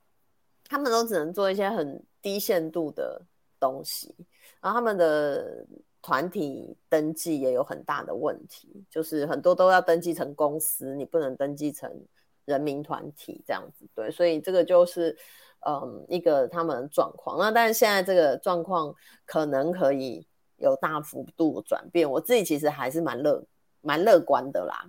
[0.72, 3.22] 他们都只能做一些很低限度的
[3.60, 4.12] 东西，
[4.60, 5.64] 然后他们的。
[6.04, 11.88] 团体登记也有很大的问题，就是很多都要登记成公司，你不能登记成
[12.44, 15.16] 人民团体这样子，对，所以这个就是
[15.64, 17.38] 嗯一个他们的状况。
[17.38, 18.92] 那但是现在这个状况
[19.24, 23.40] 可能可以有大幅度转变，我自己其实还是蛮乐
[23.80, 24.84] 蛮乐观的啦，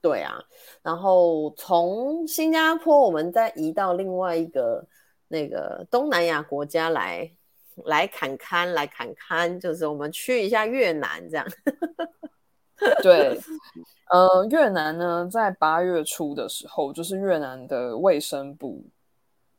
[0.00, 0.40] 对啊。
[0.82, 4.86] 然后从新加坡我们再移到另外一个
[5.28, 7.30] 那个东南亚国家来。
[7.86, 11.44] 来侃侃，来侃侃，就是我们去一下越南这样。
[13.02, 13.36] 对，
[14.12, 18.80] 呃，越南呢，在八月初的时候，就是越南的卫生部，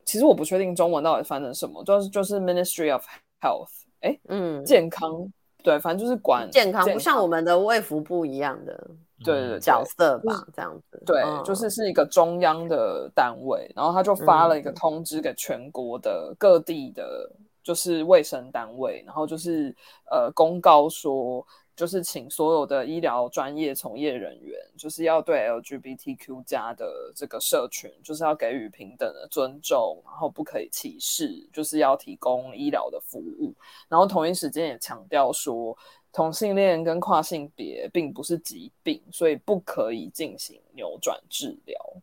[0.05, 3.05] 其实我不确定中文到底翻成什么，就是就是 Ministry of
[3.41, 5.29] Health，哎，嗯，健康，
[5.65, 8.87] 对，反正就是管健康，不像我们的卫福部一样的，
[9.23, 17.29] 对对，角色吧，就是、这样子，对，嗯、就是是一个中央的单位，然后他就发了一个通知给全国的各地的。
[17.65, 19.75] 就是卫生单位，然后就是
[20.11, 21.43] 呃公告说，
[21.75, 33.53] 就是请所有的医疗专业从业人员，就是要对 LGBTQ 加的这个社群，就是要给予平等的尊重，然后不可以歧视，就是要提供医疗的服务。
[33.89, 35.77] 然后同一时间也强调说，
[36.13, 41.93] 同性恋跟跨性别并不是疾病，所以不可以进行扭转治疗。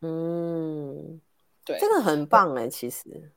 [0.00, 1.20] 嗯，
[1.64, 3.30] 对，这个很棒哎、欸，其实。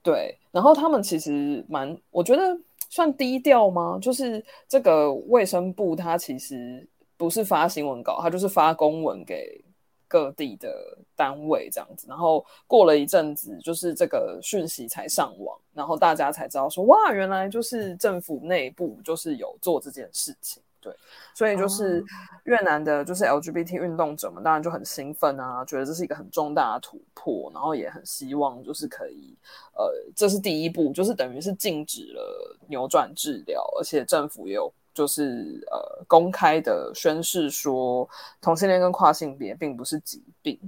[0.00, 2.58] 对，然后他们其实蛮，我觉得
[2.88, 3.98] 算低调吗？
[4.00, 9.62] 就是这个卫生部，它其实不是发新闻稿，它就是发公文给
[10.06, 12.06] 各地的单位这样子。
[12.08, 20.62] 然后过了一阵子，就是这个讯息才上网，然后大家才知道说，哇，原来就是政府内部就是有做这件事情。
[20.88, 20.96] 对，
[21.34, 22.02] 所以就是
[22.44, 29.36] 越南的，就是 LGBT 运动者们，当然就很兴奋啊，觉得这是一个很重大的突破，然后也很希望就是可以，
[29.74, 38.08] 呃，这是第一步，就是等于是禁止了扭转治疗，而且政府也有就是呃公开的宣誓说，
[38.40, 40.58] 同性恋跟跨性别并不是疾病，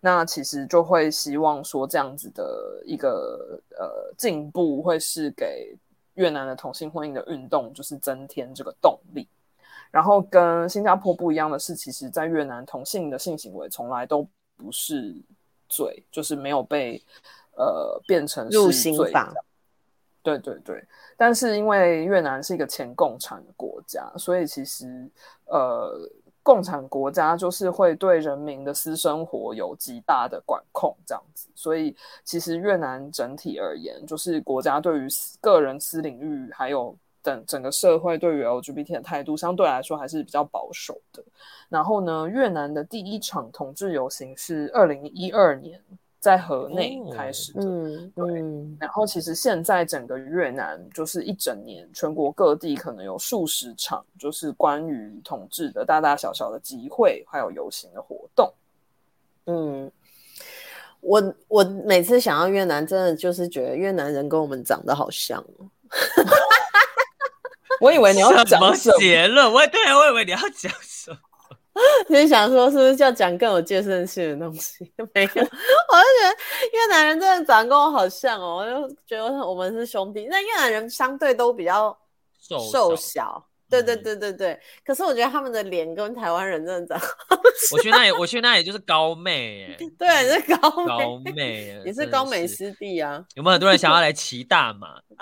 [0.00, 5.76] 那其实就会希望说这样子的一个呃进步，会是给
[6.14, 9.28] 越南的同性婚姻的运动就是增添这个动力。
[9.96, 15.16] 然后跟新加坡不一样的是，其实，在越南同性的性行为从来都不是
[15.70, 17.02] 罪，就是没有被
[17.56, 18.62] 呃变成是罪。
[18.62, 19.32] 入刑法。
[20.22, 20.84] 对对对，
[21.16, 25.08] 但是因为越南是一个前共产的国家，所以其实
[25.46, 25.98] 呃，
[26.42, 31.48] 共产国家就是会对人民的私生活有极大的管控，这样子。
[31.54, 35.08] 所以其实越南整体而言，就是国家对于
[35.40, 36.94] 个人私领域还有。
[37.26, 41.20] 等整个社会对于 LGBT 的态度相对来说还是比较保守的。
[41.68, 45.82] 然后呢，越南的第一场同志游行是二零一二年
[46.20, 47.64] 在河内开始的。
[47.64, 48.76] 嗯嗯。
[48.78, 58.52] 然后其实现在整个越南就是一整年，全国各地可能有数十场，就是关于同志的大大小小的集会还有游行的活动。
[59.46, 59.90] 嗯。
[61.00, 65.66] 我我每次想到越南，真的就是觉得越南人跟我们长得好像哦。
[67.80, 71.18] 我以为你要讲什么结论，我对我以为你要讲什么，
[72.08, 74.90] 就是想说是不是要讲更有建设性的东西？
[75.12, 76.36] 没有， 我就觉得
[76.72, 80.26] 越南人真的长得跟我好像哦，我就觉得我们是兄弟。
[80.30, 81.96] 那越南人相对都比较
[82.38, 83.44] 瘦小。
[83.68, 87.08] 对对对对对，可是我觉得他们的脸跟台湾人真的长，
[87.72, 90.08] 我去那里，我去那里就是高妹哎， 对，
[90.40, 93.24] 是高妹高妹，也是高美师弟啊。
[93.34, 95.00] 有没有很多人想要来骑大马？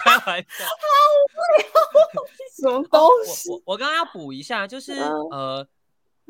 [0.00, 0.88] 开玩笑， 好
[1.24, 2.24] 无聊，
[2.56, 3.50] 什么东西？
[3.50, 4.92] 我我刚刚要补一下，就是
[5.30, 5.66] 呃，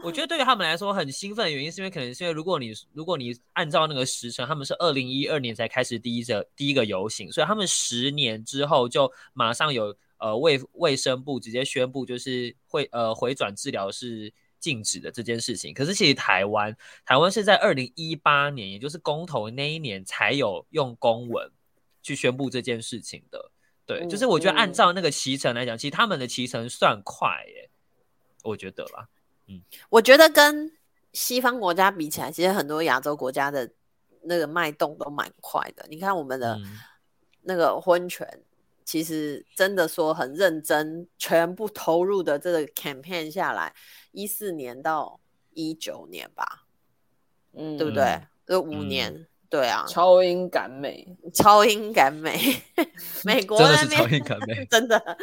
[0.03, 9.95] 我觉得对于他们来说很兴奋的原因，是因为可能是因为如果你如果你按照那个时程，他们是二零一二年才开始第一个第一个游行，所以他们十年之后就马上有。
[10.19, 15.73] 呃，卫卫生部直接宣布，就是会呃回转治疗是禁止的这件事情。
[15.73, 21.49] 可是其实台湾，台湾是在二零一八年，也就是公投那一年，才有用公文
[22.03, 23.53] 去宣布这件事情的。
[23.87, 27.71] 对，就是我觉得按照那个骑程来讲，其实他们的骑程算快耶，
[28.43, 29.09] 我觉得啦。
[29.47, 30.73] 嗯，我觉得跟
[31.12, 33.71] 西方国家比起来，其实很多亚洲国家的
[34.23, 35.87] 那个脉动都蛮快的。
[35.89, 36.61] 你看我们的
[37.43, 38.27] 那个婚权。
[38.89, 43.74] 其实真的说很认真，全部投入的这个 campaign 下来，
[44.12, 45.20] 一四年到
[45.53, 46.64] 一九年吧，
[47.53, 48.18] 嗯，对不对？
[48.47, 52.41] 这五年，嗯、对啊，超英赶美， 超英赶美，
[53.26, 55.18] 美国真的是超英赶美， 真的，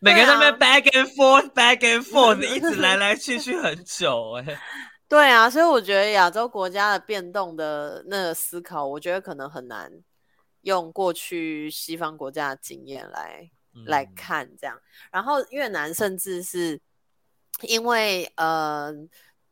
[0.00, 4.56] 每个人在那边 back and forth，back and forth，一直来来去去很久，哎，
[5.08, 9.90] 对啊，所以我觉得亚洲国家的变动的那个思考，我觉得可能很难。
[10.66, 14.76] 用过去西方国家的经验来、嗯、来看这样，
[15.12, 16.80] 然后越南甚至是
[17.62, 18.92] 因为呃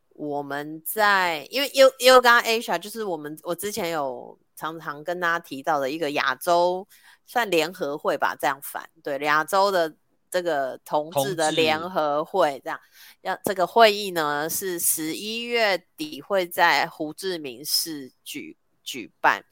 [0.09, 6.85] 我们在因为因因为刚刚 Asia 就是我们我之前有常常跟大家提到的一个亚洲
[7.25, 9.95] 算联合会吧，这样反对亚洲的
[10.29, 12.77] 这个同志的联合会这样，
[13.21, 19.45] 要这个会议呢是十一月底会在胡志明市举举办。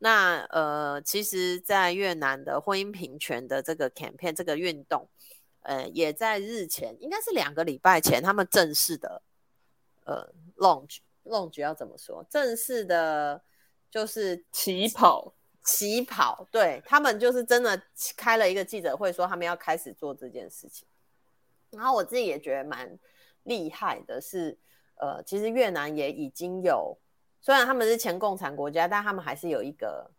[0.00, 5.08] 那呃，其实，在越南的婚姻平权的这个 campaign 这个运动，
[5.62, 9.20] 呃，也在日前，应该是两个礼拜前，他们正式的
[10.04, 12.24] 呃 launch launch 要怎么说？
[12.30, 13.42] 正式的，
[13.90, 15.34] 就是起跑
[15.64, 17.82] 起跑，对，他们就是真的
[18.16, 20.86] 开了一个记者会，说他们要开始做这件事情。
[21.70, 22.96] 然后我自己也觉得蛮
[23.42, 24.58] 厉害的是，是
[24.94, 26.96] 呃，其实越南也已经有。
[27.48, 30.10] 虽然他们是前共产国家，但他们还是有一个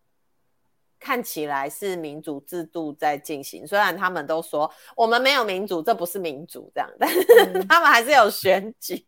[1.00, 3.68] 看起来是民主制度在进行。
[3.68, 7.24] 虽然他们都说我们没有民主，这不是民主这样，但是
[7.68, 9.06] 他们还是有选举。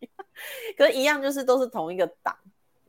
[0.77, 2.37] 可是，一样就是都是同一个党，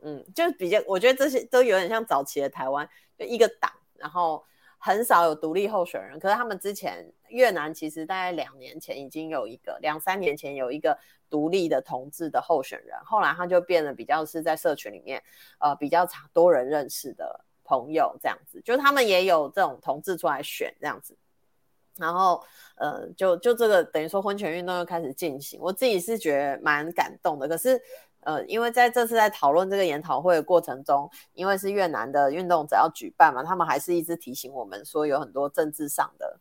[0.02, 2.86] 嗯，就比较，我觉得这些都有点像早期的台湾，
[3.18, 4.44] 就一个党，然后
[4.82, 6.18] 很少有独立候选人。
[6.18, 10.98] 可是他们之前越南其实大概两年前已经有一个，两三年前有一个。
[11.32, 15.22] 独立的同志的候选人，后来他就变得比较是在社群里面，
[15.60, 21.16] 呃，比较常多人认识的朋友这样子，就他们也有这种同志出来选这样子，
[21.96, 22.44] 然后，
[22.76, 27.48] 呃，就就这个等于说婚权运动又开始进行，我自己是觉得蛮感动的。
[27.48, 27.80] 可是，
[28.22, 36.40] 呃，因为在这次在讨论这个研讨会的过程中，因为是越南的运动者要举办嘛，他们还是一直提醒我们说有很多政治上的。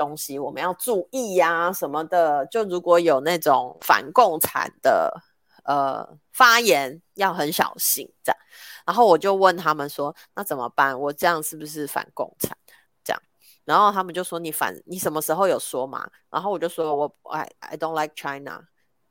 [0.00, 5.14] 东西我们要注意呀、什么的，就如果有那种反共产的
[5.62, 8.38] 呃发言，要很小心这样。
[8.86, 10.98] 然后我就问他们说，那怎么办？
[10.98, 12.56] 我这样是不是反共产？
[13.04, 13.22] 这样，
[13.66, 16.10] 然后他们就说你反你什么时候有说嘛？
[16.30, 18.68] 然后我就说我 I I don't like China，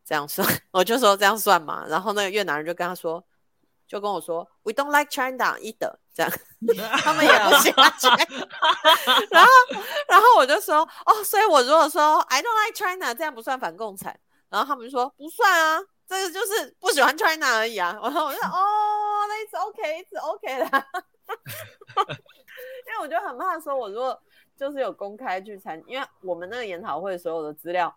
[0.09, 1.85] 这样算， 我就说这样算嘛。
[1.87, 3.23] 然后那个越南人就跟他说。
[3.87, 6.31] 就跟我说，We don't like China either，这样，
[7.01, 8.47] 他们也不喜欢 China。
[9.31, 9.49] 然后，
[10.07, 14.19] 然后我就说，哦，所以我如果说 I don't like China，这样不算反共产。
[14.47, 17.97] 然后他们就说不算啊，这个就是不喜欢 China 而已啊。
[17.99, 20.85] 然后我就说，哦，那 it's OK，it's OK 的。
[22.85, 24.21] 因为我就很怕说，我如果
[24.55, 27.91] 就是有公开去参，因为我们那个研讨会所有的资料。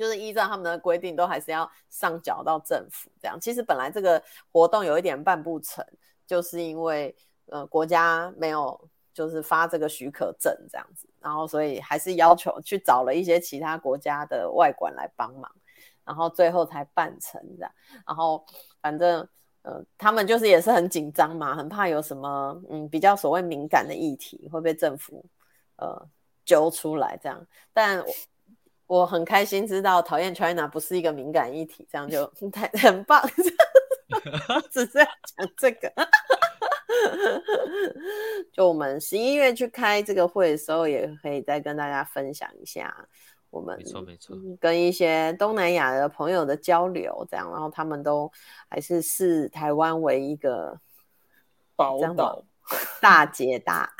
[0.00, 3.38] 就是依照他们的规定，都还是要上缴到政府这样。
[3.38, 5.84] 其实本来这个活动有一点办不成，
[6.26, 7.14] 就是因为
[7.50, 11.06] 呃国家没有就是发这个许可证这样子。
[11.20, 15.54] 然后所以还是要求去找了一些其他国家的外馆来帮忙，
[16.02, 17.70] 然后最后才办成这样。
[18.06, 18.42] 然后
[18.80, 19.28] 反正
[19.60, 25.22] 呃，他们就是也是很紧张嘛，很怕有什么嗯比较所谓敏感的议题会被政府
[25.76, 26.08] 呃
[26.46, 27.46] 揪出来这样。
[27.74, 28.02] 但
[28.90, 33.24] 我，很开心知道讨厌 China 不是一个敏感议题，这样就 太很棒。
[34.72, 35.92] 只是要讲这个。
[38.52, 42.92] 就我们十一月去开这个会的时候，也可以再跟大家分享一下
[43.50, 48.28] 我们没错没错，跟一些东南亚的朋友的交流，这样，然后他们都
[48.68, 50.76] 还是视台湾为一个
[51.76, 52.42] 宝岛
[53.00, 53.94] 大姐大。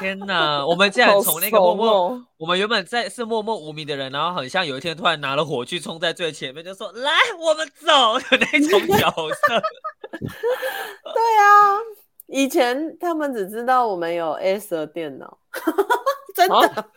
[0.00, 9.62] 天哪，我们竟然从那个默默，我们原本在是默默无名的人，然后很像有一天突然拿了火炬冲在最前面，就说来我们走 的那种角色。
[10.12, 11.78] 对啊，
[12.26, 15.38] 以前他们只知道我们有 Acer 电脑，
[16.34, 16.88] 真的，啊、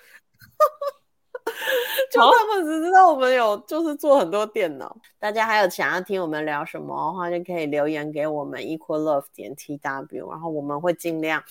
[2.11, 4.95] 就他们只知道我们有，就是做很多电脑。
[5.19, 11.43] 大家还有想要听我们聊什么的话，就可以留言给我们 equal love 点 tw，然后我们会尽量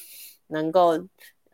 [0.49, 0.97] 能够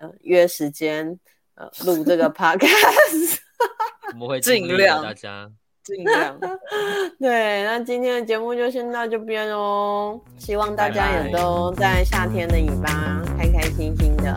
[0.03, 1.19] 呃约时间
[1.55, 3.39] 呃录这个 podcast，
[4.13, 5.51] 我们会尽量大家。
[5.85, 6.39] 尽量
[7.19, 10.21] 对，那今天的节目就先到这边哦。
[10.39, 14.33] 希望大家也都在夏天的尾巴开开心心的，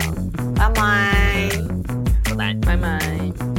[0.56, 1.50] 拜拜，
[2.24, 3.55] 拜拜，拜拜。